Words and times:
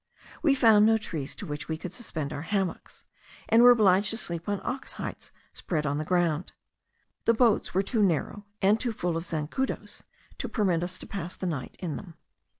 We 0.41 0.55
found 0.55 0.83
no 0.87 0.97
trees 0.97 1.35
to 1.35 1.45
which 1.45 1.69
we 1.69 1.77
could 1.77 1.93
suspend 1.93 2.33
our 2.33 2.41
hammocks, 2.41 3.05
and 3.47 3.61
were 3.61 3.69
obliged 3.69 4.09
to 4.09 4.17
sleep 4.17 4.49
on 4.49 4.59
ox 4.63 4.93
hides 4.93 5.31
spread 5.53 5.85
on 5.85 5.99
the 5.99 6.03
ground. 6.05 6.53
The 7.25 7.35
boats 7.35 7.75
were 7.75 7.83
too 7.83 8.01
narrow 8.01 8.47
and 8.63 8.79
too 8.79 8.93
full 8.93 9.15
of 9.15 9.27
zancudos 9.27 10.01
to 10.39 10.49
permit 10.49 10.83
us 10.83 10.97
to 10.97 11.05
pass 11.05 11.35
the 11.35 11.45
night 11.45 11.75
in 11.77 11.97
them. 11.97 12.15